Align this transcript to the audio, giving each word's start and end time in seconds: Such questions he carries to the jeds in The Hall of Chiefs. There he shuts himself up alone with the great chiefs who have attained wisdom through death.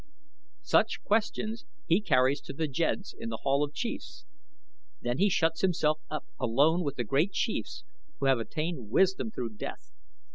Such 0.63 1.03
questions 1.03 1.65
he 1.85 2.01
carries 2.01 2.41
to 2.41 2.53
the 2.53 2.67
jeds 2.67 3.13
in 3.15 3.29
The 3.29 3.37
Hall 3.43 3.63
of 3.63 3.71
Chiefs. 3.75 4.25
There 4.99 5.13
he 5.15 5.29
shuts 5.29 5.61
himself 5.61 6.01
up 6.09 6.25
alone 6.39 6.83
with 6.83 6.95
the 6.95 7.03
great 7.03 7.33
chiefs 7.33 7.83
who 8.19 8.25
have 8.25 8.39
attained 8.39 8.89
wisdom 8.89 9.29
through 9.29 9.57
death. 9.57 9.91